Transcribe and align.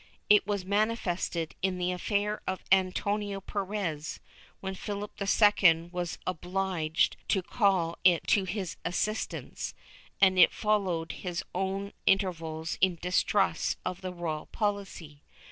It 0.31 0.47
was 0.47 0.65
manifested, 0.65 1.53
in 1.61 1.77
the 1.77 1.91
affair 1.91 2.41
of 2.47 2.63
Antonio 2.71 3.39
Perez, 3.39 4.19
when 4.59 4.73
Philip 4.73 5.11
II 5.21 5.89
was 5.91 6.17
obliged 6.25 7.17
to 7.27 7.43
call 7.43 7.99
it 8.03 8.25
to 8.29 8.45
his 8.45 8.77
assistance, 8.83 9.75
and 10.19 10.39
it 10.39 10.51
followed 10.51 11.13
its 11.23 11.43
own 11.53 11.93
interests 12.07 12.79
in 12.81 12.95
disregard 12.99 13.59
of 13.85 14.01
the 14.01 14.11
royal 14.11 14.47
policy. 14.47 15.21